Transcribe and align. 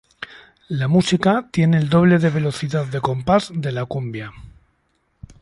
La 0.69 0.87
música 0.87 1.47
tiene 1.51 1.77
el 1.77 1.87
doble 1.87 2.17
de 2.17 2.31
velocidad 2.31 2.87
de 2.87 2.99
compás 3.01 3.51
de 3.53 3.71
la 3.71 3.85
cumbia. 3.85 4.31